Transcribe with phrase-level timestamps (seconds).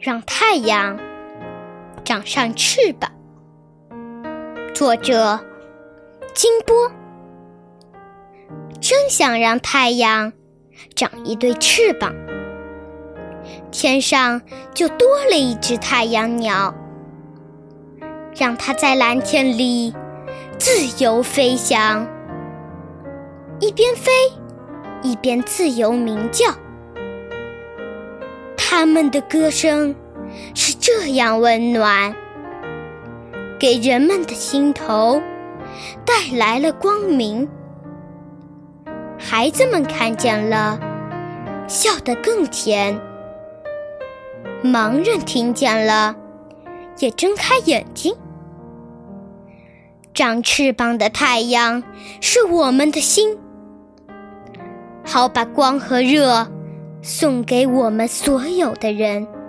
[0.00, 0.98] 让太阳
[2.04, 3.12] 长上翅膀。
[4.74, 5.38] 作者：
[6.34, 6.90] 金波。
[8.80, 10.32] 真想让太阳
[10.96, 12.14] 长一对翅膀，
[13.70, 14.40] 天上
[14.72, 16.74] 就多了一只太阳鸟，
[18.34, 19.94] 让它在蓝天里
[20.58, 22.08] 自由飞翔，
[23.58, 24.10] 一边飞
[25.02, 26.46] 一边自由鸣叫。
[28.72, 29.92] 他们的歌声
[30.54, 32.14] 是这样温暖，
[33.58, 35.20] 给人们的心头
[36.06, 37.48] 带来了光明。
[39.18, 40.78] 孩子们看见了，
[41.66, 42.94] 笑得更甜；
[44.62, 46.14] 盲人听见了，
[47.00, 48.14] 也睁开眼睛。
[50.14, 51.82] 长翅膀的太阳
[52.20, 53.36] 是我们的心，
[55.04, 56.46] 好把光和热。
[57.02, 59.39] 送给我们所有的人。